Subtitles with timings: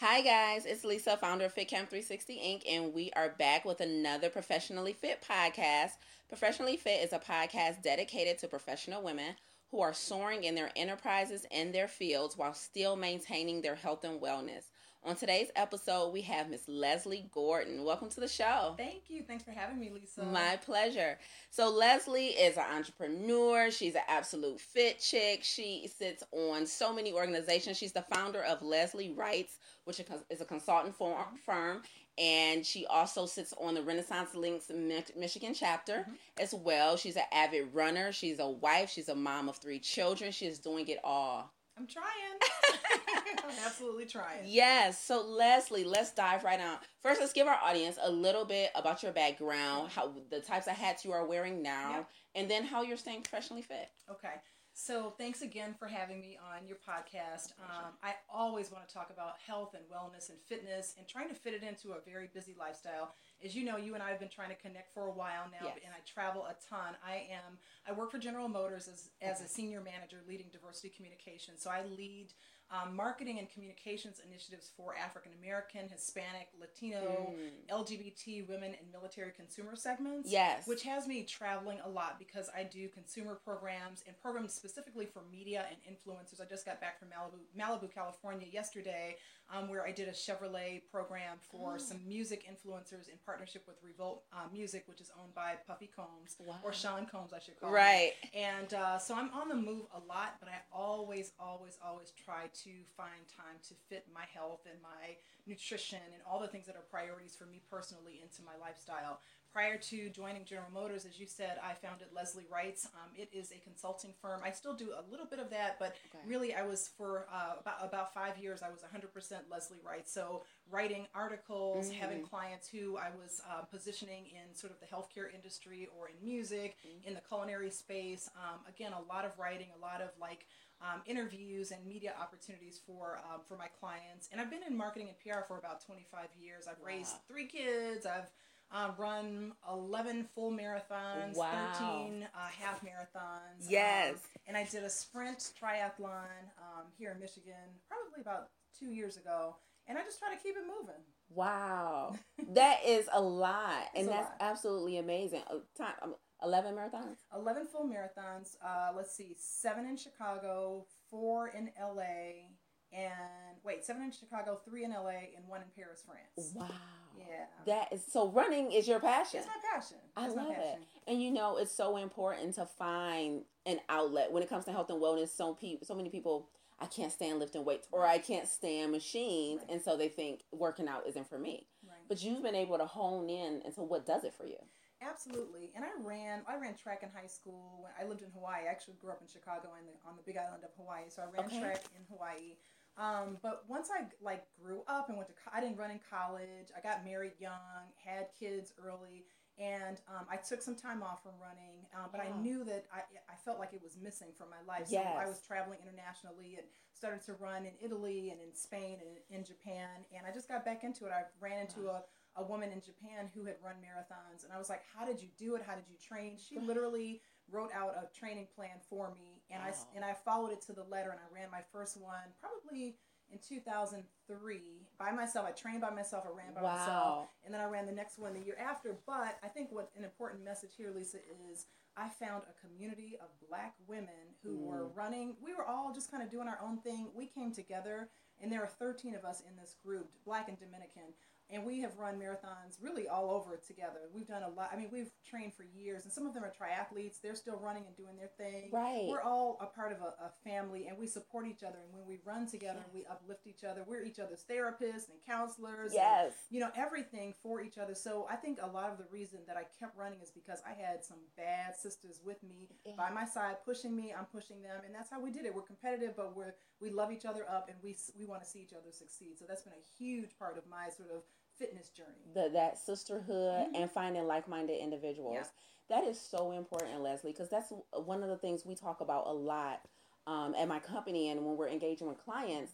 [0.00, 4.30] Hi guys, it's Lisa, founder of FitCamp 360 Inc., and we are back with another
[4.30, 5.92] Professionally Fit podcast.
[6.28, 9.36] Professionally Fit is a podcast dedicated to professional women
[9.70, 14.20] who are soaring in their enterprises and their fields while still maintaining their health and
[14.20, 14.64] wellness.
[15.04, 17.82] On today's episode, we have Miss Leslie Gordon.
[17.82, 18.74] Welcome to the show.
[18.76, 19.24] Thank you.
[19.24, 20.22] Thanks for having me, Lisa.
[20.22, 21.18] My pleasure.
[21.50, 23.72] So, Leslie is an entrepreneur.
[23.72, 25.40] She's an absolute fit chick.
[25.42, 27.78] She sits on so many organizations.
[27.78, 31.82] She's the founder of Leslie Writes, which is a consultant firm.
[32.16, 34.70] And she also sits on the Renaissance Links
[35.16, 36.12] Michigan chapter mm-hmm.
[36.38, 36.96] as well.
[36.96, 38.12] She's an avid runner.
[38.12, 38.88] She's a wife.
[38.88, 40.30] She's a mom of three children.
[40.30, 41.50] She is doing it all.
[41.76, 42.04] I'm trying.
[43.44, 44.40] I'm absolutely trying.
[44.44, 45.02] Yes.
[45.02, 46.76] So Leslie, let's dive right on.
[47.00, 50.74] First, let's give our audience a little bit about your background, how the types of
[50.74, 52.10] hats you are wearing now, yep.
[52.34, 53.88] and then how you're staying professionally fit.
[54.10, 54.34] Okay.
[54.74, 57.52] So thanks again for having me on your podcast.
[57.60, 61.34] Um, I always want to talk about health and wellness and fitness and trying to
[61.34, 63.14] fit it into a very busy lifestyle.
[63.44, 65.66] As you know, you and I have been trying to connect for a while now,
[65.66, 65.78] yes.
[65.84, 66.94] and I travel a ton.
[67.06, 69.44] I am I work for General Motors as as okay.
[69.44, 71.54] a senior manager leading diversity communication.
[71.58, 72.32] So I lead
[72.72, 77.70] um, marketing and communications initiatives for African American, Hispanic, Latino, mm.
[77.70, 80.30] LGBT women, and military consumer segments.
[80.30, 80.66] Yes.
[80.66, 85.22] Which has me traveling a lot because I do consumer programs and programs specifically for
[85.30, 86.40] media and influencers.
[86.40, 89.16] I just got back from Malibu, Malibu, California yesterday,
[89.52, 91.78] um, where I did a Chevrolet program for oh.
[91.78, 96.36] some music influencers in partnership with Revolt uh, Music, which is owned by Puffy Combs,
[96.40, 96.56] wow.
[96.64, 98.12] or Sean Combs, I should call right.
[98.32, 98.40] him.
[98.40, 98.58] Right.
[98.58, 102.46] And uh, so I'm on the move a lot, but I always, always, always try
[102.64, 106.66] to to find time to fit my health and my nutrition and all the things
[106.66, 109.20] that are priorities for me personally into my lifestyle.
[109.52, 112.86] Prior to joining General Motors, as you said, I founded Leslie Writes.
[112.94, 114.40] Um, it is a consulting firm.
[114.42, 116.24] I still do a little bit of that, but okay.
[116.26, 118.62] really, I was for uh, about about five years.
[118.62, 119.10] I was 100%
[119.50, 120.10] Leslie Writes.
[120.10, 122.00] So writing articles, mm-hmm.
[122.00, 126.14] having clients who I was uh, positioning in sort of the healthcare industry or in
[126.26, 127.08] music, mm-hmm.
[127.08, 128.30] in the culinary space.
[128.34, 130.46] Um, again, a lot of writing, a lot of like
[130.80, 134.30] um, interviews and media opportunities for um, for my clients.
[134.32, 136.66] And I've been in marketing and PR for about 25 years.
[136.66, 136.86] I've wow.
[136.86, 138.06] raised three kids.
[138.06, 138.30] I've
[138.72, 141.72] um, run 11 full marathons, wow.
[141.78, 143.66] 13 uh, half marathons.
[143.68, 144.14] Yes.
[144.14, 147.52] Um, and I did a sprint triathlon um, here in Michigan
[147.88, 149.56] probably about two years ago.
[149.86, 151.00] And I just try to keep it moving.
[151.34, 152.14] Wow.
[152.54, 153.88] that is a lot.
[153.94, 154.36] and that's lot.
[154.40, 155.42] absolutely amazing.
[155.50, 157.16] Uh, time, um, 11 marathons?
[157.36, 158.56] 11 full marathons.
[158.64, 162.48] Uh, let's see, seven in Chicago, four in LA,
[162.92, 166.52] and wait, seven in Chicago, three in LA, and one in Paris, France.
[166.54, 166.68] Wow.
[167.16, 167.44] Yeah.
[167.66, 169.40] That is so running is your passion.
[169.40, 169.98] It's my passion.
[170.16, 170.78] I it's love it.
[171.06, 174.90] And you know, it's so important to find an outlet when it comes to health
[174.90, 175.28] and wellness.
[175.28, 176.48] So people so many people
[176.80, 179.70] I can't stand lifting weights or I can't stand machines right.
[179.70, 181.66] and so they think working out isn't for me.
[181.86, 181.98] Right.
[182.08, 184.58] But you've been able to hone in into what does it for you.
[185.00, 185.72] Absolutely.
[185.74, 187.82] And I ran I ran track in high school.
[187.82, 188.66] when I lived in Hawaii.
[188.66, 191.06] I actually grew up in Chicago and on the big island of Hawaii.
[191.08, 191.60] So I ran okay.
[191.60, 192.58] track in Hawaii.
[192.98, 196.68] Um, but once I like grew up and went to I didn't run in college.
[196.76, 199.24] I got married young, had kids early,
[199.58, 201.84] and um, I took some time off from running.
[201.94, 204.88] Um, but I knew that I, I felt like it was missing from my life.
[204.88, 204.98] So.
[204.98, 209.44] I was traveling internationally and started to run in Italy and in Spain and in
[209.44, 210.04] Japan.
[210.16, 211.12] And I just got back into it.
[211.12, 212.00] I ran into wow.
[212.00, 215.20] a a woman in Japan who had run marathons, and I was like, "How did
[215.20, 215.62] you do it?
[215.62, 217.20] How did you train?" She literally
[217.50, 219.70] wrote out a training plan for me, and wow.
[219.70, 222.96] I and I followed it to the letter, and I ran my first one probably
[223.30, 225.46] in 2003 by myself.
[225.46, 226.24] I trained by myself.
[226.26, 226.76] I ran by wow.
[226.76, 228.96] myself, and then I ran the next one the year after.
[229.06, 231.18] But I think what an important message here, Lisa,
[231.50, 231.66] is
[231.96, 234.66] I found a community of Black women who mm.
[234.66, 235.36] were running.
[235.42, 237.08] We were all just kind of doing our own thing.
[237.14, 238.08] We came together,
[238.40, 241.14] and there are 13 of us in this group, Black and Dominican
[241.52, 244.08] and we have run marathons really all over together.
[244.12, 244.70] We've done a lot.
[244.72, 247.20] I mean, we've trained for years, and some of them are triathletes.
[247.22, 248.70] They're still running and doing their thing.
[248.72, 249.06] Right.
[249.08, 251.78] We're all a part of a, a family, and we support each other.
[251.84, 252.94] And when we run together, yes.
[252.94, 253.84] we uplift each other.
[253.86, 255.92] We're each other's therapists and counselors.
[255.94, 256.32] Yes.
[256.48, 257.94] And, you know everything for each other.
[257.94, 260.72] So I think a lot of the reason that I kept running is because I
[260.72, 262.92] had some bad sisters with me yeah.
[262.96, 264.14] by my side, pushing me.
[264.16, 265.54] I'm pushing them, and that's how we did it.
[265.54, 268.60] We're competitive, but we're we love each other up, and we we want to see
[268.60, 269.38] each other succeed.
[269.38, 271.22] So that's been a huge part of my sort of
[271.58, 272.08] fitness journey.
[272.34, 273.74] The, that sisterhood mm-hmm.
[273.74, 275.36] and finding like minded individuals.
[275.36, 275.44] Yeah.
[275.88, 279.32] That is so important, Leslie, because that's one of the things we talk about a
[279.32, 279.82] lot
[280.26, 282.72] um, at my company and when we're engaging with clients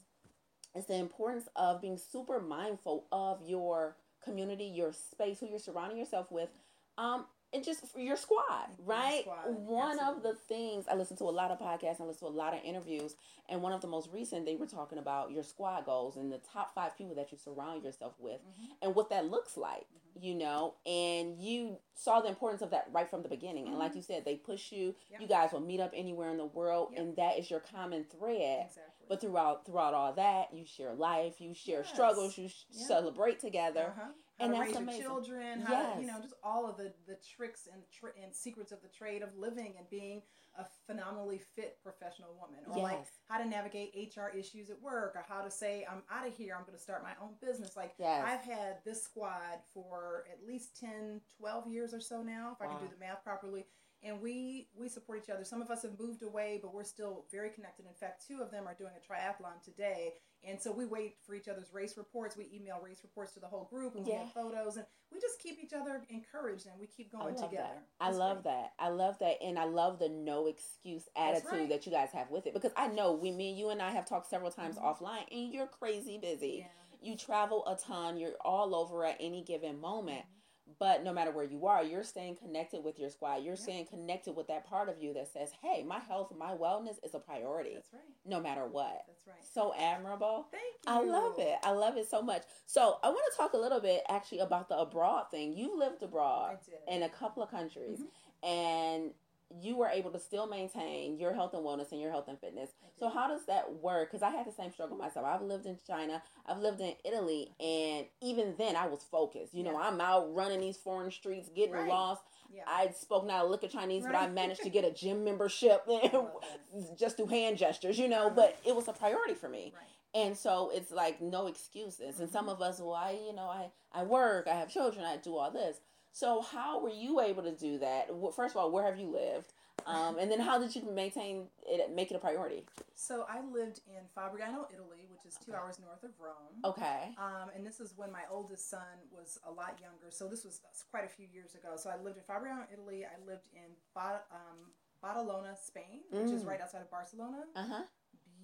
[0.76, 5.98] is the importance of being super mindful of your community, your space, who you're surrounding
[5.98, 6.50] yourself with.
[6.98, 9.22] Um, and just for your squad, right?
[9.22, 12.34] squad, One of the things I listen to a lot of podcasts, I listen to
[12.34, 13.16] a lot of interviews,
[13.48, 16.38] and one of the most recent they were talking about your squad goals and the
[16.38, 18.68] top five people that you surround yourself with, Mhm.
[18.82, 19.86] and what that looks like,
[20.20, 20.74] you know.
[20.84, 23.96] And you saw the importance of that right from the beginning, and like Mhm.
[23.96, 24.94] you said, they push you.
[25.10, 25.20] Yep.
[25.22, 27.00] You guys will meet up anywhere in the world, Yep.
[27.00, 28.66] and that is your common thread.
[28.66, 29.06] Exactly.
[29.08, 31.88] But throughout throughout all that, you share life, you share Yes.
[31.88, 33.94] struggles, you celebrate together.
[33.96, 34.12] Uh-huh.
[34.40, 35.02] And how to that's raise amazing.
[35.02, 38.35] your children, how to, you know, just all of the the tricks and tr- and
[38.35, 40.23] secrets of the trade of living and being
[40.58, 45.25] a phenomenally fit professional woman, or like how to navigate HR issues at work, or
[45.29, 47.76] how to say I'm out of here, I'm going to start my own business.
[47.76, 48.25] Like Yes.
[48.26, 52.67] I've had this squad for at least 10, 12 years or so now, if I
[52.67, 53.67] can do the math properly.
[54.02, 55.42] And we we support each other.
[55.44, 57.84] Some of us have moved away, but we're still very connected.
[57.86, 60.14] In fact, two of them are doing a triathlon today,
[60.44, 62.36] and so we wait for each other's race reports.
[62.36, 64.20] We email race reports to the whole group, and we Yeah.
[64.20, 67.50] have photos, and we just keep each other encouraged, and we keep I going love
[67.50, 67.82] together.
[67.98, 68.52] I love great.
[68.54, 68.72] that.
[68.78, 71.68] I love that, and I love the no excuse attitude right.
[71.68, 74.06] that you guys have with it because I know we, me, you, and I have
[74.06, 74.84] talked several times Mhm.
[74.84, 76.58] offline, and you're crazy busy.
[76.58, 76.68] Yeah.
[77.00, 78.16] You travel a ton.
[78.16, 80.22] You're all over at any given moment.
[80.22, 80.38] Mm-hmm.
[80.79, 83.37] But no matter where you are, you're staying connected with your squad.
[83.43, 83.61] You're Yeah.
[83.62, 87.15] staying connected with that part of you that says, "Hey, my health, my wellness is
[87.15, 88.03] a priority, That's right.
[88.25, 89.43] no matter what." That's right.
[89.44, 90.47] So admirable.
[90.50, 90.81] Thank you.
[90.87, 91.59] I love it.
[91.62, 92.43] I love it so much.
[92.67, 95.53] So I want to talk a little bit actually about the abroad thing.
[95.55, 98.11] You lived abroad in a couple of countries, Mhm.
[98.43, 99.15] and
[99.62, 102.70] you were able to still maintain your health and wellness and your health and fitness.
[102.98, 104.10] So how does that work?
[104.10, 105.24] Because I had the same struggle myself.
[105.26, 109.54] I've lived in China, I've lived in Italy, and even then I was focused.
[109.54, 109.88] You know, Yeah.
[109.88, 111.88] I'm out running these foreign streets, getting Right.
[111.88, 112.22] lost.
[112.52, 112.64] yeah.
[112.66, 115.86] I spoke not a lick of Chinese, but I managed to get a gym membership
[116.98, 118.30] just through hand gestures, you know.
[118.30, 119.72] But it was a priority for me.
[119.74, 119.84] right.
[120.14, 122.18] And so it's like no excuses.
[122.20, 122.52] And some Mhm.
[122.52, 125.50] of us, well, I, you know, I, I work, I have children, I do all
[125.50, 125.80] this.
[126.12, 128.08] So how were you able to do that?
[128.34, 129.52] First of all, where have you lived?
[129.87, 132.64] Um, and then how did you maintain it, make it a priority?
[132.94, 135.60] So I lived in Fabriano, Italy, which is two Okay.
[135.60, 136.60] hours north of Rome.
[136.64, 137.14] Okay.
[137.16, 140.10] Um, and this is when my oldest son was a lot younger.
[140.10, 140.60] So this was
[140.90, 141.76] quite a few years ago.
[141.76, 143.06] So I lived in Fabriano, Italy.
[143.06, 144.72] I lived in ba- um,
[145.02, 146.49] Badalona, Spain, which is Mm.
[146.49, 147.44] right outside of Barcelona.
[147.55, 147.82] Uh huh.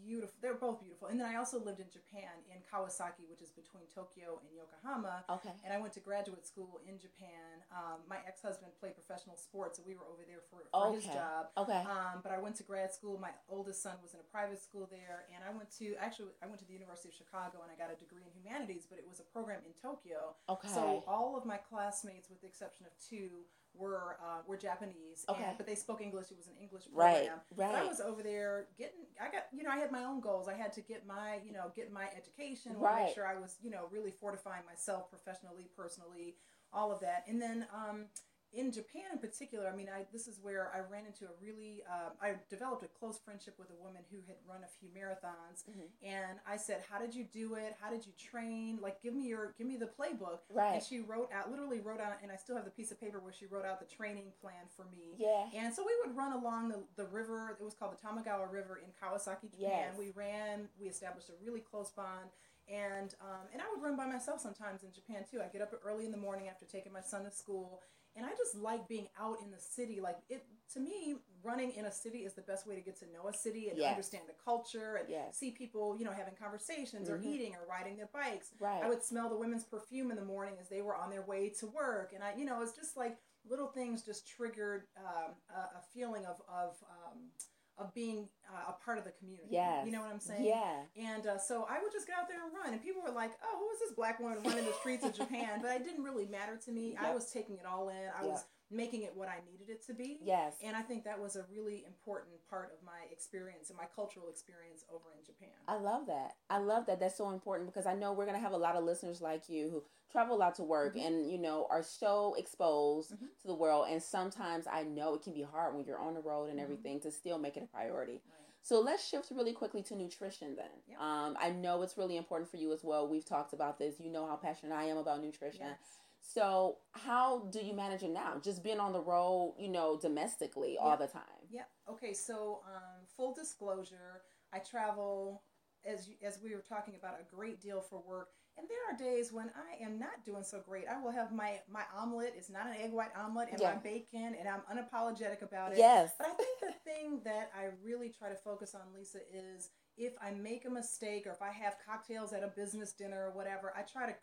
[0.04, 0.36] Beautiful.
[0.44, 1.08] They're both beautiful.
[1.08, 5.24] And then I also lived in Japan, in Kawasaki, which is between Tokyo and Yokohama.
[5.40, 5.48] Okay.
[5.64, 7.64] And I went to graduate school in Japan.
[7.72, 11.08] Um, my ex husband played professional sports, so we were over there for, for his
[11.08, 11.48] job.
[11.56, 11.80] Okay.
[11.88, 13.16] Um, but I went to grad school.
[13.16, 16.46] My oldest son was in a private school there, and I went to actually I
[16.46, 18.84] went to the University of Chicago and I got a degree in humanities.
[18.84, 20.68] But it was a program in Tokyo, Okay.
[20.68, 25.25] so all of my classmates, with the exception of two, were uh, were Japanese.
[25.29, 25.44] Okay.
[25.44, 26.31] And, but they spoke English.
[26.31, 27.29] It was an English right.
[27.29, 27.41] program.
[27.56, 29.06] But I was over there getting.
[29.21, 30.49] I got you know I had my own goals.
[30.49, 32.73] I had to get my you know get my education.
[32.76, 33.06] Right.
[33.06, 36.37] Make sure I was you know really fortifying myself professionally, personally,
[36.73, 37.25] all of that.
[37.29, 38.06] And then um,
[38.54, 41.82] in Japan in particular, I mean, I this is where I ran into a really.
[41.90, 45.64] Uh, I developed a close friendship with a woman who had run a few marathons,
[45.68, 45.88] Mhm.
[46.02, 47.74] and I said, "How did you do it?
[47.80, 48.78] How did you train?
[48.80, 50.74] Like, give me your give me the playbook." Right.
[50.74, 53.18] And she wrote out, literally wrote out, and I still have the piece of paper
[53.20, 55.16] where she wrote out the training plan for me.
[55.18, 55.50] Yeah.
[55.54, 57.56] And so we would run along the, the river.
[57.58, 59.90] It was called the Tamagawa River in Kawasaki, Japan.
[59.92, 59.98] Yes.
[59.98, 60.68] We ran.
[60.78, 62.30] We established a really close bond.
[62.66, 65.42] And um, and I would run by myself sometimes in Japan too.
[65.42, 67.82] I get up early in the morning after taking my son to school,
[68.16, 70.00] and I just like being out in the city.
[70.00, 73.06] Like it to me, running in a city is the best way to get to
[73.12, 73.90] know a city and Yes.
[73.90, 75.37] understand the culture and Yes.
[75.37, 77.26] see people, you know, having conversations or Mhm.
[77.26, 78.52] eating or riding their bikes.
[78.59, 78.83] Right.
[78.83, 81.50] I would smell the women's perfume in the morning as they were on their way
[81.50, 85.78] to work, and I, you know, it's just like little things just triggered um, a,
[85.78, 87.30] a feeling of of um,
[87.76, 89.49] of being uh, a part of the community.
[89.50, 89.85] Yes.
[89.85, 90.45] you know what I'm saying?
[90.45, 90.83] Yeah.
[90.97, 93.33] And uh, so I would just get out there and run, and people were like,
[93.43, 96.26] "Oh, who is this black woman running the streets of Japan?" But it didn't really
[96.26, 96.97] matter to me.
[97.00, 97.97] I was taking it all in.
[97.97, 98.31] I Yep.
[98.31, 100.18] was making it what I needed it to be.
[100.23, 100.54] Yes.
[100.62, 104.28] And I think that was a really important part of my experience and my cultural
[104.28, 105.50] experience over in Japan.
[105.68, 106.37] I love that.
[106.50, 107.00] I love that.
[107.00, 109.49] That's so important because I know we're going to have a lot of listeners like
[109.49, 111.06] you who travel a lot to work Mhm.
[111.06, 113.28] and, you know, are so exposed Mhm.
[113.42, 113.87] to the world.
[113.88, 116.62] And sometimes I know it can be hard when you're on the road and Mhm.
[116.62, 118.23] everything to still make it a priority.
[118.26, 118.40] Right.
[118.62, 120.71] So let's shift really quickly to nutrition then.
[120.87, 120.99] Yep.
[120.99, 123.06] Um, I know it's really important for you as well.
[123.06, 124.00] We've talked about this.
[124.00, 125.66] You know how passionate I am about nutrition.
[125.66, 125.99] Yes.
[126.26, 128.40] So how do you manage it now?
[128.43, 131.23] Just being on the road, you know, domestically all the time.
[131.50, 131.69] Yep.
[131.90, 132.14] Okay.
[132.14, 135.43] So, um, full disclosure, I travel
[135.85, 139.33] as as we were talking about a great deal for work, and there are days
[139.35, 140.87] when I am not doing so great.
[140.88, 142.33] I will have my my omelet.
[142.38, 143.75] It's not an egg white omelet, and Yeah.
[143.75, 145.78] my bacon, and I'm unapologetic about it.
[145.78, 146.14] Yes.
[146.16, 150.14] But I think the thing that I really try to focus on, Lisa, is if
[150.23, 153.75] I make a mistake or if I have cocktails at a business dinner or whatever,
[153.76, 154.14] I try to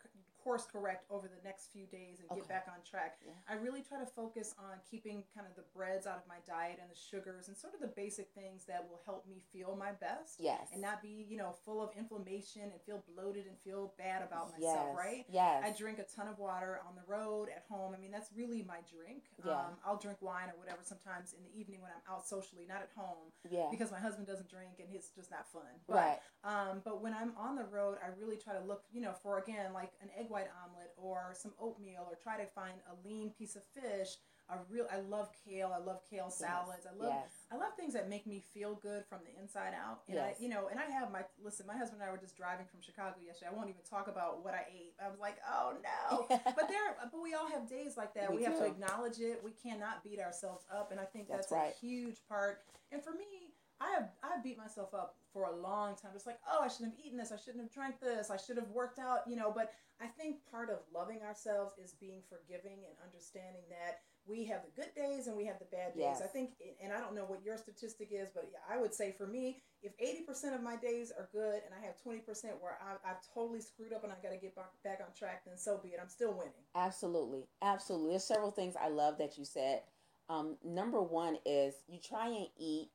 [0.42, 3.18] course correct over the next few days and get back on track.
[3.24, 3.32] Yeah.
[3.48, 6.78] I really try to focus on keeping kind of the breads out of my diet
[6.80, 9.92] and the sugars and sort of the basic things that will help me feel my
[9.92, 10.68] best Yes.
[10.72, 14.52] and not be, you know, full of inflammation and feel bloated and feel bad about
[14.52, 14.98] myself, yes.
[14.98, 15.24] right?
[15.30, 15.62] Yes.
[15.64, 17.94] I drink a ton of water on the road, at home.
[17.96, 19.30] I mean, that's really my drink.
[19.44, 19.52] Yeah.
[19.52, 22.82] Um, I'll drink wine or whatever sometimes in the evening when I'm out socially, not
[22.82, 23.68] at home, yeah.
[23.70, 25.62] because my husband doesn't drink and it's just not fun.
[25.86, 26.18] But, right.
[26.44, 29.38] Um, but when I'm on the road, I really try to look, you know, for
[29.38, 33.30] again like an egg white omelet or some oatmeal, or try to find a lean
[33.38, 34.16] piece of fish.
[34.50, 35.72] A real, I love kale.
[35.74, 36.84] I love kale salads.
[36.84, 37.30] I love Yes.
[37.52, 40.00] I love things that make me feel good from the inside out.
[40.08, 40.36] And Yes.
[40.38, 41.64] I, you know, and I have my listen.
[41.66, 43.50] My husband and I were just driving from Chicago yesterday.
[43.52, 44.94] I won't even talk about what I ate.
[45.02, 46.26] I was like, oh no.
[46.28, 48.30] but there, but we all have days like that.
[48.30, 49.40] We We, have to acknowledge it.
[49.44, 51.72] We cannot beat ourselves up, and I think That's that's, right.
[51.72, 52.62] a huge part.
[52.90, 53.41] And for me,
[53.82, 56.12] I have I beat myself up for a long time.
[56.14, 57.32] It's like, oh, I shouldn't have eaten this.
[57.32, 58.30] I shouldn't have drank this.
[58.30, 59.26] I should have worked out.
[59.26, 64.00] You know, but I think part of loving ourselves is being forgiving and understanding that
[64.26, 66.18] we have the good days and we have the bad days.
[66.18, 66.22] Yes.
[66.22, 66.50] I think,
[66.82, 69.92] and I don't know what your statistic is, but I would say for me, if
[69.98, 72.22] 80% of my days are good and I have 20%
[72.60, 75.42] where I, I've totally screwed up and I got to get back, back on track,
[75.44, 75.98] then so be it.
[76.00, 76.52] I'm still winning.
[76.74, 77.44] Absolutely.
[77.62, 78.10] Absolutely.
[78.10, 79.82] There's several things I love that you said.
[80.28, 82.90] Um, number one is you try and eat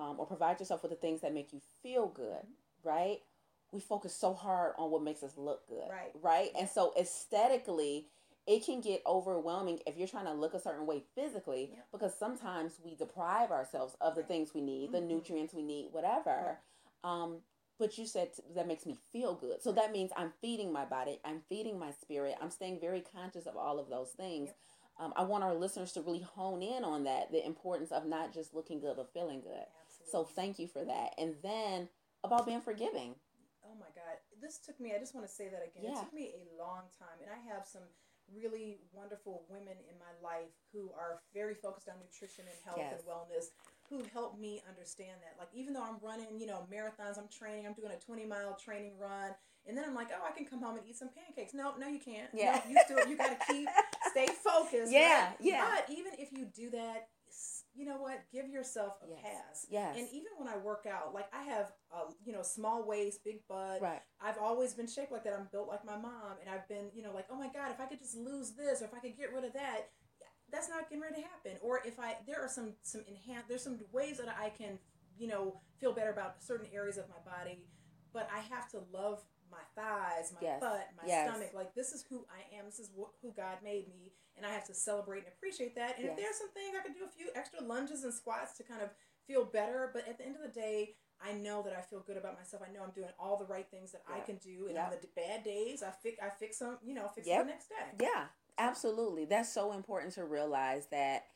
[0.00, 2.46] um, or provide yourself with the things that make you feel good,
[2.82, 3.18] right?
[3.72, 6.12] We focus so hard on what makes us look good, Right.
[6.20, 6.50] Right.
[6.58, 8.06] And so aesthetically,
[8.46, 11.82] it can get overwhelming if you're trying to look a certain way physically Yeah.
[11.92, 14.28] because sometimes we deprive ourselves of the Right.
[14.28, 15.06] things we need, the Mhm.
[15.06, 16.58] nutrients we need, whatever.
[17.04, 17.44] Um,
[17.78, 19.62] but you said t- that makes me feel good.
[19.62, 23.46] So that means I'm feeding my body, I'm feeding my spirit, I'm staying very conscious
[23.46, 24.48] of all of those things.
[24.48, 24.56] Yep.
[24.98, 28.32] Um, I want our listeners to really hone in on that the importance of not
[28.32, 29.50] just looking good but feeling good.
[29.50, 29.79] Absolutely.
[30.10, 31.14] So thank you for that.
[31.18, 31.88] And then
[32.24, 33.14] about being forgiving.
[33.64, 34.16] Oh my God.
[34.40, 35.84] This took me, I just want to say that again.
[35.92, 36.00] Yeah.
[36.00, 37.16] It took me a long time.
[37.22, 37.82] And I have some
[38.32, 42.94] really wonderful women in my life who are very focused on nutrition and health Yes.
[42.98, 43.50] and wellness
[43.88, 45.34] who help me understand that.
[45.38, 48.56] Like, even though I'm running, you know, marathons, I'm training, I'm doing a 20 mile
[48.56, 49.34] training run.
[49.66, 51.52] And then I'm like, oh, I can come home and eat some pancakes.
[51.54, 52.32] No, no, you can't.
[52.32, 52.60] No, Yeah.
[52.68, 53.68] you still, you got to keep,
[54.10, 54.92] stay focused.
[54.92, 55.36] Yeah, right?
[55.40, 55.66] yeah.
[55.68, 57.08] But even if you do that,
[57.74, 58.20] you know what?
[58.32, 59.20] Give yourself a Yes.
[59.22, 59.66] pass.
[59.70, 59.96] Yes.
[59.98, 63.46] And even when I work out, like I have, uh, you know, small waist, big
[63.48, 63.80] butt.
[63.80, 64.02] Right.
[64.20, 65.32] I've always been shaped like that.
[65.34, 67.80] I'm built like my mom, and I've been, you know, like, oh my god, if
[67.80, 69.90] I could just lose this, or if I could get rid of that,
[70.52, 71.52] that's not getting ready to happen.
[71.62, 74.78] Or if I, there are some some enhance, there's some ways that I can,
[75.16, 77.64] you know, feel better about certain areas of my body,
[78.12, 80.60] but I have to love my thighs, my Yes.
[80.60, 81.28] butt, my Yes.
[81.28, 81.50] stomach.
[81.54, 82.66] Like this is who I am.
[82.66, 85.96] This is wh- who God made me, and I have to celebrate and appreciate that.
[85.98, 86.16] And Yes.
[86.16, 88.80] if there's some things I could do a few extra lunges and squats to kind
[88.80, 88.88] of
[89.26, 90.96] feel better, but at the end of the day.
[91.22, 92.62] I know that I feel good about myself.
[92.66, 94.84] I know I'm doing all the right things that I can do, and Yep.
[94.86, 96.78] on the bad days, I fix I fix them.
[96.82, 97.40] You know, fix Yep.
[97.40, 98.06] them the next day.
[98.06, 99.26] Yeah, absolutely.
[99.26, 101.26] That's so important to realize that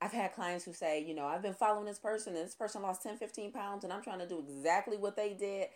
[0.00, 2.82] I've had clients who say, you know, I've been following this person and this person
[2.82, 5.68] lost 10, 15 pounds and I'm trying to do exactly what they did.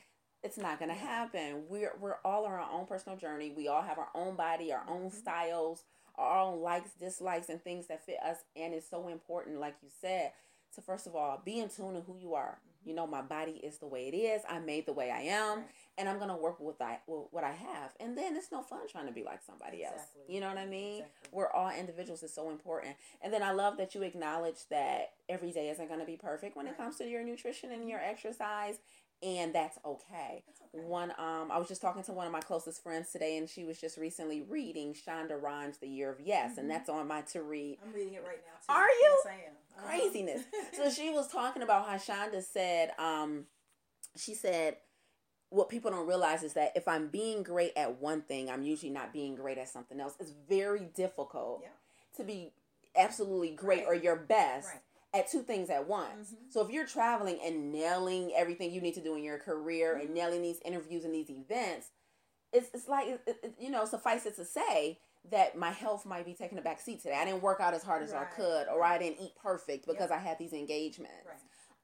[0.45, 1.65] It's not going to happen.
[1.69, 3.51] We're, we're all on our own personal journey.
[3.51, 5.15] We all have our own body, our own Mhm.
[5.15, 5.83] styles,
[6.19, 8.39] our own likes, dislikes, and things that fit us.
[8.57, 10.33] And it's so important, like you said,
[10.75, 12.59] to first of all be in tune to who you are.
[12.59, 12.89] Mm-hmm.
[12.89, 14.43] You know, my body is the way it is.
[14.49, 15.67] I'm made the way I am, Right.
[15.99, 17.93] and I'm gonna work with I with what I have.
[18.01, 20.01] And then it's no fun trying to be like somebody else.
[20.29, 21.01] You know what I mean?
[21.01, 21.31] Exactly.
[21.33, 22.23] We're all individuals.
[22.23, 22.97] It's so important.
[23.21, 26.67] And then I love that you acknowledge that every day isn't gonna be perfect when
[26.67, 28.11] it comes to your nutrition and your mm-hmm.
[28.11, 28.79] exercise,
[29.23, 30.43] and that's okay.
[30.47, 30.85] That's okay.
[30.87, 33.65] One, um, I was just talking to one of my closest friends today, and she
[33.65, 36.59] was just recently reading Shonda Rhimes' "The Year of Yes," Mhm.
[36.59, 38.59] and that's on my to read I'm reading it right now.
[38.61, 38.81] Too.
[38.81, 39.17] Are you?
[39.25, 39.57] Yes, I am.
[39.77, 39.87] Uh-huh.
[39.87, 40.43] craziness.
[40.75, 43.47] so she was talking about how Shonda said, um,
[44.17, 44.77] she said,
[45.51, 48.91] what people don't realize is that if I'm being great at one thing, I'm usually
[48.91, 50.15] not being great at something else.
[50.21, 51.69] It's very difficult Yeah.
[52.17, 52.53] to be
[52.97, 53.87] absolutely great Right.
[53.87, 54.83] or your best Right.
[55.15, 56.33] At two things at once.
[56.33, 56.53] Mhm.
[56.53, 60.05] So if you're traveling and nailing everything you need to do in your career Mhm.
[60.05, 61.91] and nailing these interviews and these events,
[62.53, 65.01] it's, it's like, it, it, you know, suffice it to say
[65.31, 67.15] that my health might be taking a back seat today.
[67.15, 70.11] I didn't work out as hard as I could, or I didn't eat perfect because
[70.11, 70.19] Yep.
[70.19, 71.27] I had these engagements.
[71.27, 71.37] Right.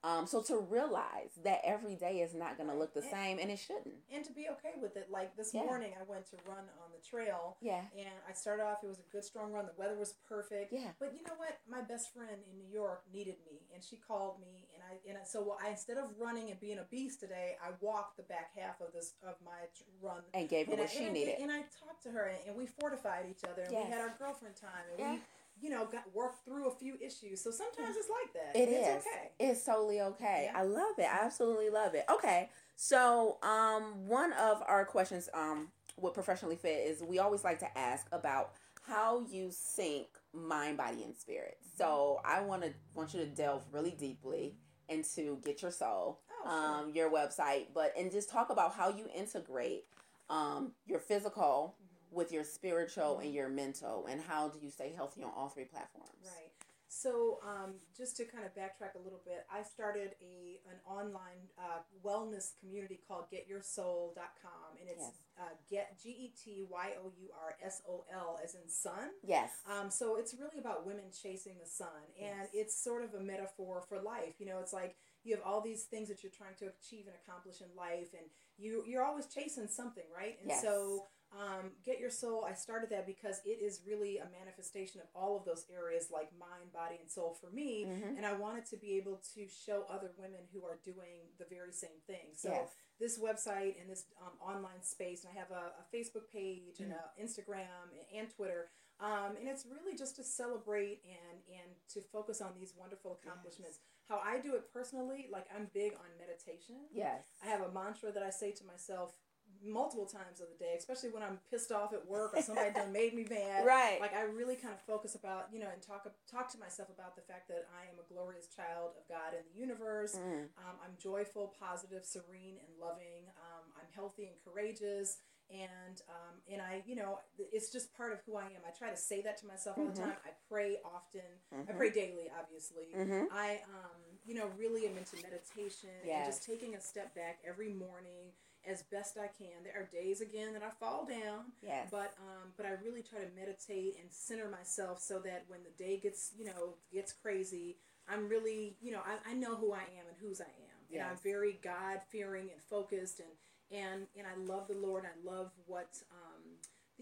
[0.04, 3.38] Um, so to realize that every day is not going to look the And- same,
[3.38, 3.94] and it shouldn't.
[4.12, 5.10] And to be okay with it.
[5.10, 5.62] Like this Yeah.
[5.64, 7.86] morning, I went to run on the trail, Yeah.
[7.96, 8.84] and I started off.
[8.84, 9.64] It was a good, strong run.
[9.64, 10.72] The weather was perfect.
[10.74, 10.92] Yeah.
[10.98, 11.56] But you know what?
[11.66, 15.16] My best friend in New York needed me, and she called me, and I and
[15.18, 18.52] I, so I instead of running and being a beast today, I walked the back
[18.54, 19.68] half of this of my
[20.02, 20.22] run.
[20.34, 21.38] And gave her And I, what she and, I, needed.
[21.40, 23.86] and I talked to her, and, and we fortified each other, and Yes.
[23.86, 25.12] we had our girlfriend time, and Yeah.
[25.12, 25.22] we,
[25.60, 27.42] you know, got worked through a few issues.
[27.42, 28.60] So sometimes it's like that.
[28.60, 29.06] It it's is.
[29.06, 29.30] okay.
[29.38, 30.50] It's totally okay.
[30.52, 30.58] Yeah.
[30.60, 31.06] I love it.
[31.06, 32.04] I absolutely love it.
[32.12, 32.50] Okay.
[32.76, 35.68] So, um, one of our questions um
[36.00, 41.02] with Professionally Fit is we always like to ask about how you sync mind, body,
[41.04, 41.56] and spirit.
[41.78, 44.56] So I want to want you to delve really deeply
[44.88, 46.76] into Get Your Sol, Oh, sure.
[46.88, 49.84] um, your website, but and just talk about how you integrate
[50.28, 51.83] um, your physical Mm-hmm.
[52.14, 55.64] With your spiritual and your mental, and how do you stay healthy on all three
[55.64, 56.22] platforms?
[56.24, 56.52] Right.
[56.86, 61.50] So, um, just to kind of backtrack a little bit, I started a an online
[61.58, 65.12] uh, wellness community called GetYourSol.com, and it's Yes.
[65.40, 69.10] uh, get G E T Y O U R S O L as in sun.
[69.24, 69.50] Yes.
[69.66, 72.50] Um, so it's really about women chasing the sun, and Yes.
[72.52, 74.34] it's sort of a metaphor for life.
[74.38, 77.16] You know, it's like you have all these things that you're trying to achieve and
[77.26, 80.38] accomplish in life, and you you're always chasing something, right?
[80.40, 80.62] And Yes.
[80.62, 82.46] so, um, get your sol.
[82.48, 86.30] I started that because it is really a manifestation of all of those areas, like
[86.38, 87.86] mind, body, and soul for me.
[87.86, 88.16] Mhm.
[88.16, 91.72] And I wanted to be able to show other women who are doing the very
[91.72, 92.34] same thing.
[92.34, 92.70] So yes.
[92.98, 96.92] this website and this um, online space, and I have a, a Facebook page and
[96.92, 102.40] a Instagram and Twitter, um, and it's really just to celebrate and and to focus
[102.40, 103.80] on these wonderful accomplishments.
[104.08, 106.76] How I do it personally, like I'm big on meditation.
[106.92, 107.24] Yes.
[107.42, 109.16] I have a mantra that I say to myself
[109.64, 112.92] multiple times of the day, especially when I'm pissed off at work or somebody done
[112.92, 113.64] made me mad.
[113.64, 114.00] Right.
[114.00, 117.16] Like I really kind of focus about you know and talk talk to myself about
[117.16, 120.14] the fact that I am a glorious child of God in the universe.
[120.16, 120.48] Mm.
[120.58, 123.24] Um, I'm joyful, positive, serene, and loving.
[123.38, 125.18] Um, I'm healthy and courageous,
[125.50, 128.60] and um, and I, you know, it's just part of who I am.
[128.66, 130.04] I try to say that to myself all the Mhm.
[130.04, 130.16] time.
[130.24, 131.22] I pray often.
[131.52, 131.76] I Mhm.
[131.76, 132.92] pray daily, obviously.
[132.94, 133.28] Mhm.
[133.30, 137.68] I, um, you know, really am into meditation and just taking a step back every
[137.70, 138.32] morning
[138.70, 139.62] as best I can.
[139.64, 141.88] There are days again that I fall down, Yes.
[141.90, 145.82] but um, but I really try to meditate and center myself so that when the
[145.84, 147.76] day gets you know gets crazy,
[148.08, 151.02] I'm really you know I, I know who I am and whose I am, and
[151.10, 155.04] I'm very God fearing and focused and and and I love the Lord.
[155.04, 156.42] I love what um,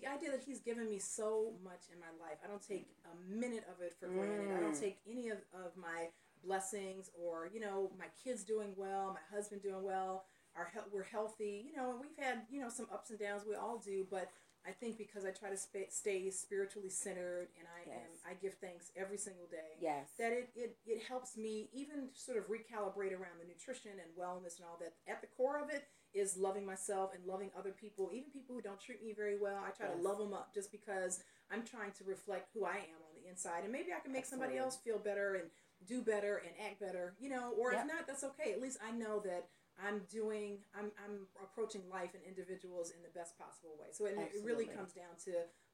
[0.01, 2.39] the idea that He's given me so much in my life.
[2.45, 4.57] I don't take a minute of it for granted.
[4.57, 4.81] I don't Mm.
[4.81, 6.09] take any of, of my
[6.45, 10.25] blessings or you know my kids doing well, my husband doing well.
[10.57, 13.45] Our he- we're healthy, you know, and we've had you know some ups and downs.
[13.49, 14.31] We all do, but
[14.67, 17.99] I think because I try to spa stay spiritually centered and I Yes.
[17.99, 20.11] am I give thanks every single day yes.
[20.19, 24.57] that it, it, it helps me even sort of recalibrate around the nutrition and wellness
[24.59, 24.93] and all that.
[25.09, 28.63] At the core of it is loving myself and loving other people, even people who
[28.63, 29.57] don't treat me very well.
[29.67, 29.97] I try Yes.
[29.97, 33.29] to love them up just because I'm trying to reflect who I am on the
[33.29, 33.65] inside.
[33.65, 35.51] And maybe I can make somebody else feel better and
[35.87, 37.81] do better and act better, you know, or Yep.
[37.81, 38.53] if not, that's okay.
[38.53, 39.49] At least I know that
[39.81, 43.89] I'm doing, I'm, I'm approaching life and individuals in the best possible way.
[43.93, 45.33] So it, it really comes down to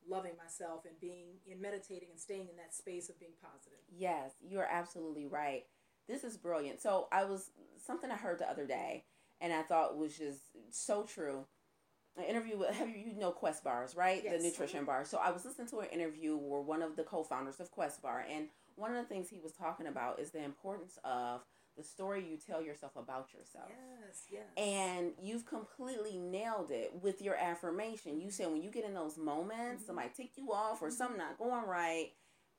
[0.08, 3.78] loving myself and being in meditating and staying in that space of being positive.
[3.90, 5.64] Yes, you're absolutely right.
[6.08, 6.80] This is brilliant.
[6.80, 7.50] So I was
[7.84, 9.04] something I heard the other day,
[9.40, 11.44] and I thought was just so true.
[12.16, 14.22] An interview with have you, you know Quest bars, right?
[14.24, 14.40] Yes.
[14.40, 14.86] The nutrition mm-hmm.
[14.86, 15.04] bar.
[15.04, 18.24] So I was listening to an interview where one of the co-founders of Quest Bar,
[18.28, 21.42] and one of the things he was talking about is the importance of
[21.78, 23.70] the story you tell yourself about yourself.
[23.70, 24.42] Yes, yes.
[24.56, 28.20] And you've completely nailed it with your affirmation.
[28.20, 29.86] You said when you get in those moments, Mhm.
[29.86, 30.92] somebody tick you off or Mhm.
[30.92, 32.12] something not going right.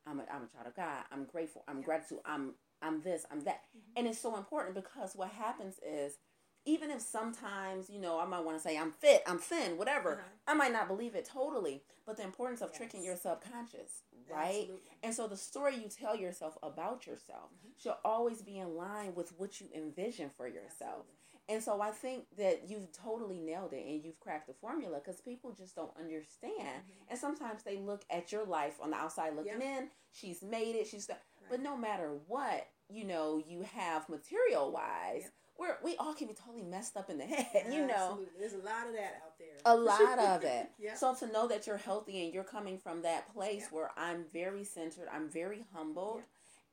[0.06, 1.04] I'm a, I'm a child of God.
[1.12, 1.64] I'm grateful.
[1.68, 1.86] I'm Yeah.
[1.86, 2.22] gratitude.
[2.26, 3.26] I'm I'm this.
[3.30, 3.66] I'm that.
[3.76, 3.82] Mhm.
[3.98, 6.18] And it's so important because what happens is,
[6.64, 10.14] even if sometimes you know I might want to say I'm fit, I'm thin, whatever.
[10.14, 10.24] Uh-huh.
[10.48, 14.62] I might not believe it totally, but the importance of tricking your subconscious, right?
[14.62, 14.90] Absolutely.
[15.04, 17.80] And so the story you tell yourself about yourself Mhm.
[17.82, 21.06] should always be in line with what you envision for yourself.
[21.06, 21.16] Absolutely.
[21.50, 25.20] And so I think that you've totally nailed it and you've cracked the formula because
[25.22, 26.84] people just don't understand.
[26.86, 27.10] Mhm.
[27.10, 29.90] And sometimes they look at your life on the outside looking in.
[30.12, 30.86] She's made it.
[30.88, 35.30] She's got, but no matter what, you know, you have material wise, Yeah.
[35.60, 37.94] We're we all can be totally messed up in the head, you know.
[37.94, 38.26] Absolutely.
[38.40, 39.58] There's a lot of that out there.
[39.66, 40.72] A lot of it.
[40.80, 40.96] yeah.
[40.96, 43.76] So to know that you're healthy and you're coming from that place Yeah.
[43.78, 46.22] where I'm very centered, I'm very humbled,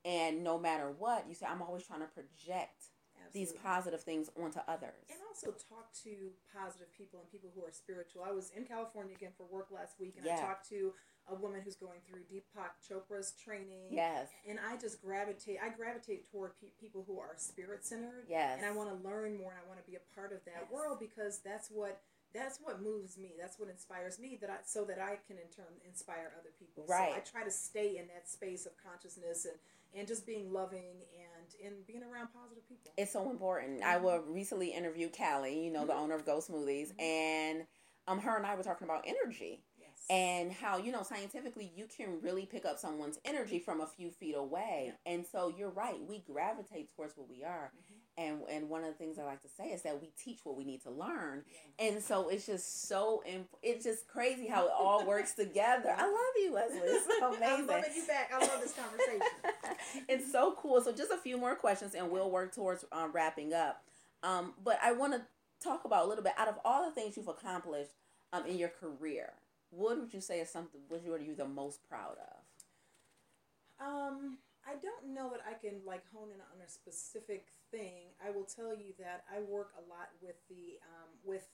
[0.05, 2.85] and no matter what, you say I'm always trying to project
[3.33, 5.05] these positive things onto others.
[5.11, 8.23] and also talk to positive people and people who are spiritual.
[8.25, 10.37] I was in California again for work last week, and Yeah.
[10.39, 10.95] I talked to
[11.29, 13.89] a woman who's going through Deepak Chopra's training.
[13.93, 14.29] Yes.
[14.49, 15.59] And I just gravitate.
[15.61, 18.27] I gravitate toward pe- people who are spirit centered.
[18.29, 18.57] Yes.
[18.59, 19.51] And I want to learn more.
[19.51, 20.71] and I want to be a part of that Yes.
[20.71, 22.01] world because that's what
[22.33, 23.35] that's what moves me.
[23.39, 24.37] That's what inspires me.
[24.37, 26.85] That I so that I can in turn inspire other people.
[26.87, 27.13] Right.
[27.13, 29.59] So I try to stay in that space of consciousness and
[29.95, 32.93] and just being loving and and being around positive people.
[32.97, 33.83] It's so important.
[33.83, 34.03] I Mhm.
[34.03, 35.99] will recently interview Callie, you know, the Mhm.
[35.99, 37.01] owner of Go Smoothies, Mhm.
[37.01, 37.67] and
[38.09, 40.07] um, her and I were talking about energy yes.
[40.09, 44.13] and how you know scientifically you can really pick up someone's energy from a few
[44.13, 44.97] feet away.
[45.05, 47.73] And so you're right, we gravitate towards what we are.
[48.19, 50.57] And and one of the things I like to say is that we teach what
[50.57, 51.43] we need to learn,
[51.79, 55.95] and so it's just so imp- it's just crazy how it all works together.
[55.95, 56.79] I love you, Leslie.
[56.83, 57.45] It's so amazing.
[57.47, 58.31] I'm loving you back.
[58.35, 59.21] I love this conversation.
[60.09, 60.81] it's so cool.
[60.81, 63.83] So just a few more questions, and we'll work towards um, wrapping up.
[64.23, 65.21] Um, but I want to
[65.63, 67.93] talk about a little bit out of all the things you've accomplished
[68.33, 69.35] um, in your career.
[69.71, 70.81] What would you say is something?
[70.89, 73.87] What are you the most proud of?
[73.87, 78.11] Um, I don't know that I can like hone in on a specific thing.
[78.25, 81.47] I will tell you that I work a lot with the um, with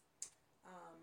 [0.65, 0.97] um,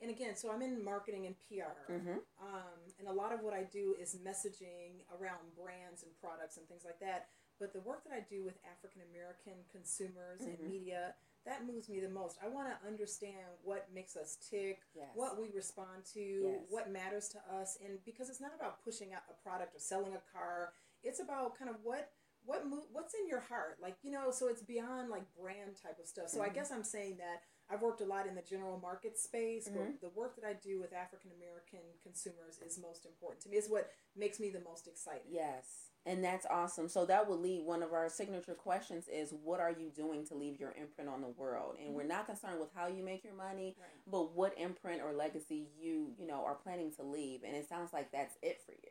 [0.00, 2.18] and again, so I'm in marketing and PR, Mm-hmm.
[2.40, 6.66] um, and a lot of what I do is messaging around brands and products and
[6.68, 7.28] things like that.
[7.58, 10.58] But the work that I do with African American consumers Mhm.
[10.60, 12.36] and media that moves me the most.
[12.42, 15.08] I want to understand what makes us tick, Yes.
[15.14, 16.70] what we respond to, Yes.
[16.70, 20.14] what matters to us, and because it's not about pushing out a product or selling
[20.14, 22.10] a car, it's about kind of what
[22.44, 24.30] what mo- what's in your heart, like you know.
[24.30, 26.28] So it's beyond like brand type of stuff.
[26.30, 26.54] So I Mhm.
[26.54, 30.08] guess I'm saying that I've worked a lot in the general market space, but the
[30.08, 33.58] work that I do with African American consumers is most important to me.
[33.58, 35.26] It's what makes me the most excited.
[35.28, 35.86] Yes.
[36.06, 36.88] And that's awesome.
[36.88, 40.34] So that would lead one of our signature questions is what are you doing to
[40.34, 41.76] leave your imprint on the world?
[41.78, 43.90] And we're not concerned with how you make your money, Right.
[44.06, 47.44] but what imprint or legacy you, you know, are planning to leave.
[47.44, 48.90] And it sounds like that's it for you.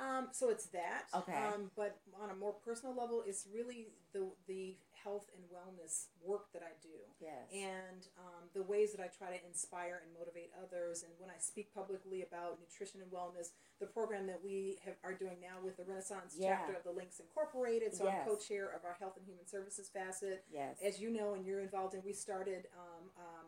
[0.00, 1.04] Um, so it's that.
[1.14, 1.32] Okay.
[1.34, 6.52] Um, but on a more personal level, it's really the the health and wellness work
[6.52, 6.88] that I do.
[7.20, 7.48] Yes.
[7.52, 11.02] and um, the ways that I try to inspire and motivate others.
[11.04, 15.14] And when I speak publicly about nutrition and wellness, the program that we have, are
[15.14, 16.56] doing now with the Renaissance Yeah.
[16.56, 17.94] chapter of the Links Incorporated.
[17.94, 18.20] So Yes.
[18.20, 20.44] I'm co-chair of our Health and Human Services facet.
[20.52, 20.76] yes.
[20.82, 23.46] As you know, and you're involved in, we started um, um,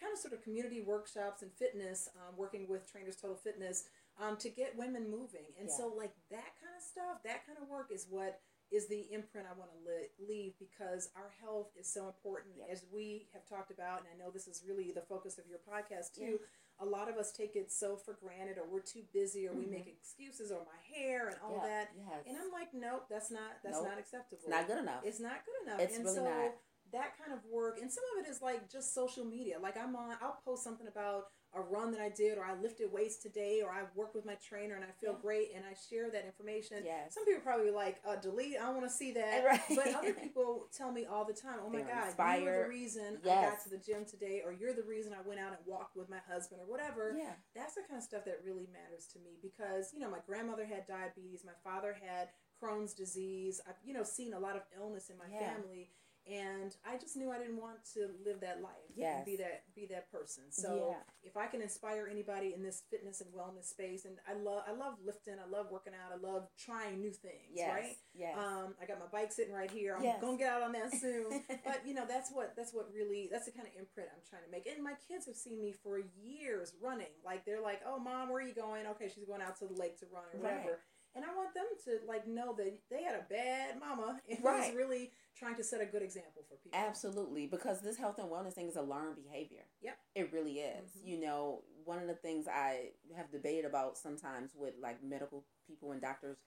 [0.00, 3.84] kind of sort of community workshops and fitness, um, working with Trainers Total Fitness
[4.18, 5.46] um, to get women moving.
[5.58, 5.76] And Yeah.
[5.76, 9.46] so, like that kind of stuff, that kind of work is what is the imprint
[9.46, 12.56] I want to li- leave because our health is so important.
[12.56, 12.68] Yep.
[12.70, 15.58] As we have talked about, and I know this is really the focus of your
[15.58, 16.40] podcast too.
[16.80, 19.66] A lot of us take it so for granted, or we're too busy, or we
[19.66, 19.70] Mhm.
[19.72, 21.66] make excuses, or my hair and all Yeah.
[21.66, 21.90] that.
[21.94, 22.24] Yes.
[22.26, 23.88] And I'm like, nope, that's not that's Nope.
[23.88, 24.38] not acceptable.
[24.38, 25.04] it's not good enough.
[25.04, 25.80] It's not good enough.
[25.80, 26.54] It's and really so not.
[26.92, 29.58] that kind of work, and some of it is like just social media.
[29.58, 32.90] Like I'm on, I'll post something about a run that I did, or I lifted
[32.92, 35.18] weights today, or I worked with my trainer and I feel Yeah.
[35.20, 36.82] great, and I share that information.
[36.84, 37.14] Yes.
[37.14, 38.56] Some people probably like, uh, delete.
[38.56, 39.44] I don't want to see that.
[39.44, 39.60] Right.
[39.76, 43.18] But other people tell me all the time, "Oh my They're God, you're the reason
[43.22, 45.96] I got to the gym today, or you're the reason I went out and walked
[45.96, 47.34] with my husband, or whatever." yeah.
[47.54, 50.64] that's the kind of stuff that really matters to me because you know my grandmother
[50.64, 52.28] had diabetes my father had
[52.60, 55.54] crohn's disease i've you know seen a lot of illness in my Yeah.
[55.54, 55.90] family
[56.30, 59.16] and i just knew i didn't want to live that life Yes.
[59.16, 61.02] and be that be that person so Yeah.
[61.24, 64.72] if i can inspire anybody in this fitness and wellness space and i love i
[64.72, 67.68] love lifting i love working out i love trying new things Yes.
[67.68, 68.36] right Yes.
[68.38, 69.96] um, I got my bike sitting right here.
[69.96, 70.20] I'm Yes.
[70.20, 71.42] gonna get out on that soon.
[71.64, 74.44] but you know, that's what that's what really that's the kind of imprint I'm trying
[74.44, 74.66] to make.
[74.66, 77.08] And my kids have seen me for years running.
[77.24, 79.72] Like they're like, "Oh, mom, where are you going?" Okay, she's going out to the
[79.72, 80.80] lake to run or whatever.
[81.14, 84.68] And I want them to like know that they had a bad mama and Right.
[84.68, 86.78] was really trying to set a good example for people.
[86.78, 89.64] Absolutely, because this health and wellness thing is a learned behavior.
[89.80, 89.98] Yep.
[90.14, 90.90] It really is.
[90.96, 91.06] Mhm.
[91.06, 95.92] You know, one of the things I have debated about sometimes with like medical people
[95.92, 96.38] and doctors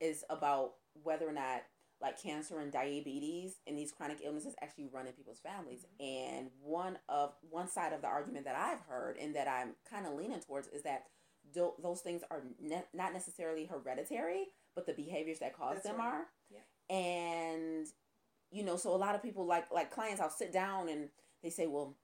[0.00, 1.62] is about whether or not
[2.00, 5.86] like cancer and diabetes and these chronic illnesses actually run in people's families.
[6.00, 10.06] And one of one side of the argument that I've heard and that I'm kind
[10.06, 11.06] of leaning towards is that
[11.54, 15.98] tho- those things are ne- not necessarily hereditary, but the behaviors that cause That's them
[15.98, 16.14] right.
[16.14, 16.26] are.
[16.50, 16.94] Yeah.
[16.96, 17.86] And
[18.50, 21.08] you know, so a lot of people like like clients, I'll sit down and
[21.42, 21.96] they say, well,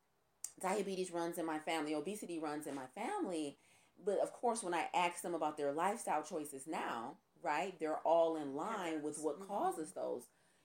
[0.60, 3.58] diabetes runs in my family, obesity runs in my family.
[4.04, 8.36] But of course, when I ask them about their lifestyle choices now, right, they're all
[8.36, 9.46] in line with what Mhm.
[9.48, 10.22] causes those.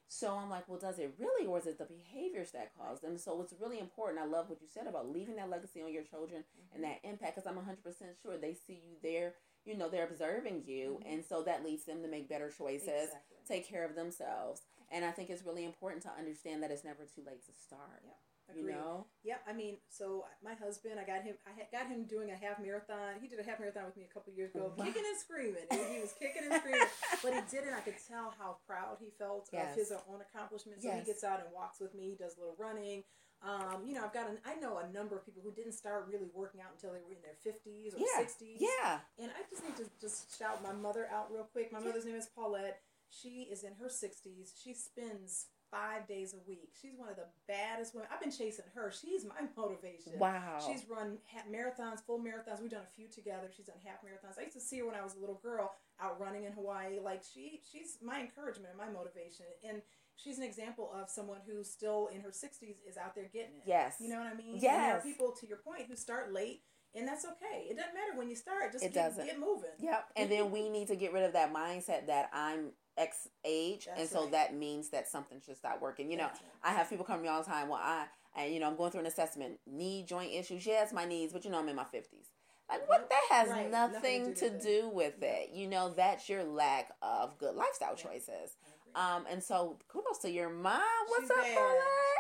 [0.08, 3.18] So I'm like, well, does it really, or is it the behaviors that cause them?
[3.18, 4.20] So it's really important.
[4.22, 7.36] I love what you said about leaving that legacy on your children and that impact,
[7.36, 9.34] because I'm 100% sure they see you there.
[9.66, 11.14] You know, they're observing you, Mhm.
[11.14, 13.38] and so that leads them to make better choices Exactly.
[13.48, 14.62] take care of themselves.
[14.92, 18.04] And I think it's really important to understand that it's never too late to start.
[18.06, 18.20] Yep.
[18.56, 19.08] You know?
[19.24, 21.36] Yeah, I mean, so my husband, I got him.
[21.48, 23.16] I got him doing a half marathon.
[23.22, 24.84] He did a half marathon with me a couple years ago, Wow.
[24.86, 25.66] kicking and screaming.
[25.72, 26.88] He was kicking and screaming,
[27.24, 27.74] but he did it.
[27.74, 29.72] I could tell how proud he felt Yes.
[29.72, 30.84] of his own accomplishments.
[30.84, 32.10] So he gets out and walks with me.
[32.12, 33.04] He does a little running.
[33.42, 36.08] Um, you know, I've got an, I know a number of people who didn't start
[36.08, 38.20] really working out until they were in their fifties or Yeah.
[38.20, 38.60] sixties.
[38.62, 39.02] Yeah.
[39.20, 41.72] And I just need to just shout my mother out real quick.
[41.72, 41.88] My Yeah.
[41.88, 42.82] mother's name is Paulette.
[43.10, 44.54] She is in her 60s.
[44.62, 46.70] She spends five days a week.
[46.80, 48.08] She's one of the baddest women.
[48.14, 48.92] I've been chasing her.
[48.92, 50.14] She's my motivation.
[50.20, 50.60] Wow.
[50.66, 52.62] She's run half marathons, full marathons.
[52.62, 53.50] We've done a few together.
[53.56, 54.38] She's done half marathons.
[54.40, 57.00] I used to see her when I was a little girl out running in Hawaii.
[57.04, 59.46] Like she, she's my encouragement and my motivation.
[59.68, 59.82] And
[60.16, 63.64] she's an example of someone who's still in her 60s is out there getting it.
[63.66, 63.96] Yes.
[64.00, 64.60] You know what I mean?
[64.60, 64.74] Yes.
[64.76, 66.62] And there are people, to your point, who start late,
[66.96, 67.66] and that's okay.
[67.70, 68.72] It doesn't matter when you start.
[68.72, 69.26] Just It get, doesn't.
[69.26, 69.72] get moving.
[69.80, 70.06] Yep.
[70.16, 74.08] And then we need to get rid of that mindset that I'm X age, and
[74.08, 74.32] so right.
[74.32, 76.12] that means that something should stop working.
[76.12, 76.42] You know, right.
[76.64, 77.68] I have people come to me all the time.
[77.70, 79.60] Well, I, and you know, I'm going through an assessment.
[79.66, 80.66] Knee joint issues.
[80.66, 82.28] Yes, my knees, but you know, I'm in my fifties.
[82.70, 83.10] Like, what?
[83.10, 83.70] That has Right.
[83.70, 85.50] nothing, Nothing to to do do with it.
[85.52, 87.98] You know, that's your lack of good lifestyle Yep.
[87.98, 88.56] choices.
[88.96, 90.82] Um, and so kudos to your mom.
[91.08, 91.56] What's She's up, bad.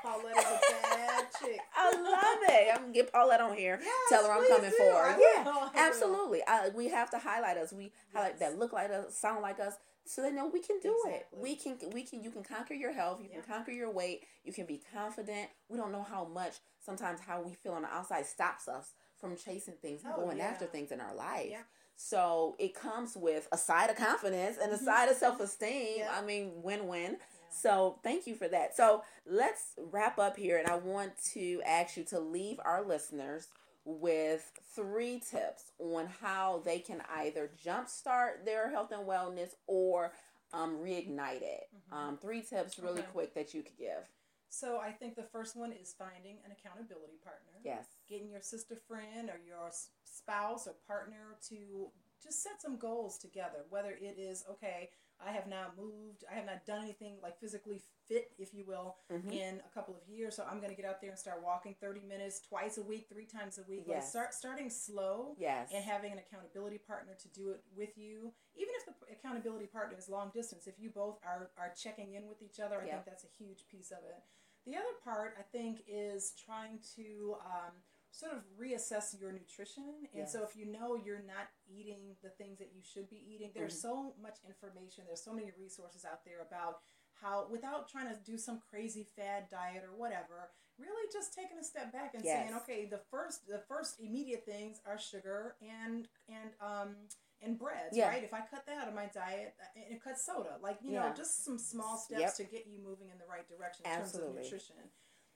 [0.03, 0.37] Paulette?
[0.37, 1.59] Is a bad chick.
[1.75, 2.69] I love it.
[2.75, 3.79] I'm gonna get Paulette on here.
[3.81, 4.75] Yes, Tell her I'm coming do.
[4.77, 5.17] for her.
[5.19, 5.51] Yeah, will.
[5.51, 5.71] I will.
[5.75, 6.41] absolutely.
[6.47, 7.71] I, we have to highlight us.
[7.73, 8.51] We highlight Yes.
[8.51, 11.13] that look like us, sound like us, so they know we can do Exactly.
[11.13, 11.27] it.
[11.41, 11.89] We can.
[11.93, 12.23] We can.
[12.23, 13.19] You can conquer your health.
[13.21, 13.39] You Yeah.
[13.41, 14.23] can conquer your weight.
[14.43, 15.49] You can be confident.
[15.69, 19.37] We don't know how much sometimes how we feel on the outside stops us from
[19.37, 20.45] chasing things and Oh, going yeah.
[20.47, 21.47] after things in our life.
[21.49, 21.61] Yeah.
[21.95, 24.83] So it comes with a side of confidence and a Mhm.
[24.83, 25.99] side of self esteem.
[25.99, 26.11] Yeah.
[26.13, 27.17] I mean, win win.
[27.53, 28.75] So thank you for that.
[28.75, 33.47] So let's wrap up here, and I want to ask you to leave our listeners
[33.85, 40.13] with three tips on how they can either jumpstart their health and wellness or
[40.53, 41.67] um, reignite it.
[41.91, 41.93] Mhm.
[41.97, 43.11] Um, three tips, really Okay.
[43.11, 44.07] quick, that you could give.
[44.49, 47.59] So I think the first one is finding an accountability partner.
[47.63, 47.87] Yes.
[48.07, 49.71] Getting your sister friend or your
[50.03, 53.65] spouse or partner to just set some goals together.
[53.69, 54.91] Whether it is okay,
[55.25, 58.97] I have not moved, I have not done anything like physically fit, if you will,
[59.09, 59.31] Mhm.
[59.31, 60.35] in a couple of years.
[60.35, 63.07] So I'm going to get out there and start walking 30 minutes twice a week,
[63.07, 63.87] three times a week.
[63.87, 64.09] Like Yes.
[64.09, 65.71] start starting slow Yes.
[65.71, 69.97] and having an accountability partner to do it with you even if the accountability partner
[69.97, 72.95] is long distance if you both are are checking in with each other i Yeah.
[72.95, 74.21] think that's a huge piece of it
[74.65, 80.29] the other part i think is trying to um, sort of reassess your nutrition and
[80.29, 83.75] so if you know you're not eating the things that you should be eating there's
[83.77, 83.81] Mhm.
[83.81, 86.81] so much information there's so many resources out there about
[87.21, 91.63] how without trying to do some crazy fad diet or whatever really just taking a
[91.63, 96.51] step back and saying okay the first the first immediate things are sugar and and
[96.59, 96.95] um
[97.41, 98.09] and breads Yeah.
[98.09, 100.77] right if i cut that out of my diet uh, and it cuts soda like
[100.81, 102.33] you know just some small steps Yep.
[102.35, 104.33] to get you moving in the right direction in Absolutely.
[104.33, 104.91] terms of nutrition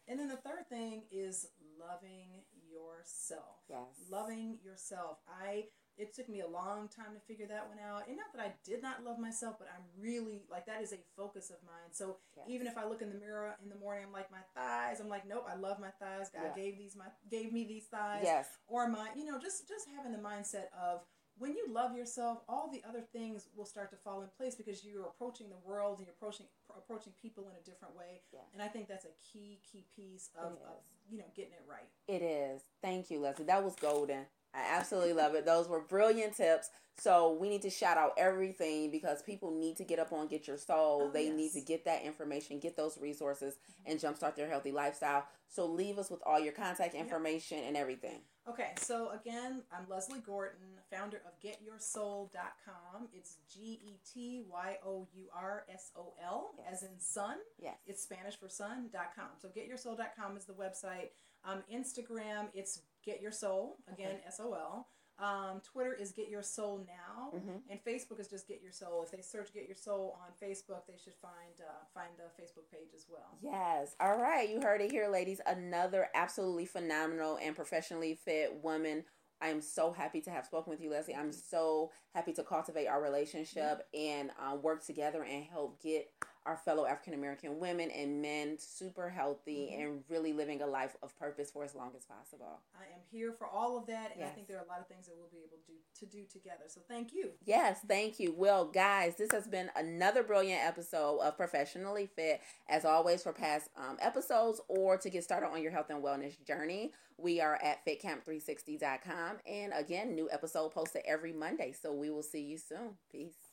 [0.08, 1.47] and then the third thing is
[1.78, 4.08] loving yourself Yes.
[4.10, 8.15] loving yourself i it took me a long time to figure that one out and
[8.17, 11.49] not that i did not love myself but i'm really like that is a focus
[11.49, 12.45] of mine so Yes.
[12.49, 15.10] even if i look in the mirror in the morning i'm like my thighs i'm
[15.10, 16.63] like nope i love my thighs god Yeah.
[16.63, 18.47] gave these my gave me these thighs Yes.
[18.67, 21.01] or my you know just just having the mindset of
[21.39, 24.83] when you love yourself all the other things will start to fall in place because
[24.83, 28.39] you're approaching the world and you're approaching approaching people in a different way Yeah.
[28.53, 31.89] and i think that's a key key piece of, of you know getting it right
[32.07, 32.62] It is.
[32.81, 33.45] Thank you, Leslie.
[33.45, 34.25] That was golden.
[34.58, 35.46] I absolutely love it.
[35.46, 36.70] Those were brilliant tips.
[37.00, 40.48] So we need to shout out everything because people need to get up on Get
[40.48, 41.04] Your Sol.
[41.04, 45.28] Oh, they need to get that information, get those resources, and jumpstart their healthy lifestyle.
[45.48, 48.22] So leave us with all your contact information and everything.
[48.49, 53.10] Okay, so again, I'm Leslie Gordon, founder of GetYourSol.com.
[53.13, 57.36] It's G E T Y O U R S O L, as in sun.
[57.62, 57.75] Yes.
[57.86, 59.25] It's Spanish for sun.com.
[59.41, 61.10] So GetYourSol.com is the website.
[61.43, 64.23] Um, Instagram, it's getyoursol, again, Okay.
[64.27, 64.88] S O L.
[65.19, 67.62] Um, Twitter is Get Your Sol Now, Mhm.
[67.69, 69.01] and Facebook is just Get Your Sol.
[69.03, 72.69] If they search Get Your Sol on Facebook, they should find uh, find the Facebook
[72.71, 73.38] page as well.
[73.41, 73.95] Yes.
[73.99, 74.47] All right.
[74.47, 75.41] You heard it here, ladies.
[75.47, 79.06] Another absolutely phenomenal and professionally fit woman.
[79.39, 81.15] I am so happy to have spoken with you, Leslie.
[81.15, 86.12] I'm so happy to cultivate our relationship and um, work together and help get
[86.47, 89.79] our fellow African American women and men super healthy Mhm.
[89.83, 92.62] and really living a life of purpose for as long as possible.
[92.73, 94.88] I am here for all of that, and I think there are a lot of
[94.88, 96.63] things that we'll be able to do, to do together.
[96.67, 97.33] So thank you.
[97.43, 98.33] Yes, thank you.
[98.33, 102.41] Well, guys, this has been another brilliant episode of Professionally Fit.
[102.69, 106.41] As always, for past um, episodes or to get started on your health and wellness
[106.43, 109.39] journey, we are at fitcamp360.com.
[109.45, 111.71] And again, new episode posted every Monday.
[111.73, 112.97] So we will see you soon.
[113.12, 113.46] Peace.